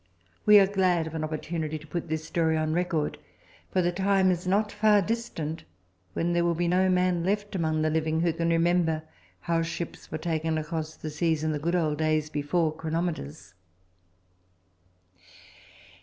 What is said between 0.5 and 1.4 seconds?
are glad of an